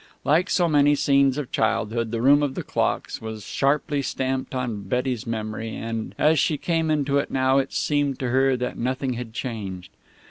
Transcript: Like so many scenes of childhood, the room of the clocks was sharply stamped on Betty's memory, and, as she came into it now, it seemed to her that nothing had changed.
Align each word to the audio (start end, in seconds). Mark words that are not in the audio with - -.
Like 0.23 0.49
so 0.49 0.67
many 0.67 0.95
scenes 0.95 1.37
of 1.37 1.51
childhood, 1.51 2.09
the 2.09 2.23
room 2.23 2.41
of 2.41 2.55
the 2.55 2.63
clocks 2.63 3.21
was 3.21 3.45
sharply 3.45 4.01
stamped 4.01 4.55
on 4.55 4.81
Betty's 4.81 5.27
memory, 5.27 5.75
and, 5.75 6.15
as 6.17 6.39
she 6.39 6.57
came 6.57 6.89
into 6.89 7.19
it 7.19 7.29
now, 7.29 7.59
it 7.59 7.71
seemed 7.71 8.17
to 8.17 8.29
her 8.29 8.57
that 8.57 8.79
nothing 8.79 9.13
had 9.13 9.31
changed. 9.31 9.91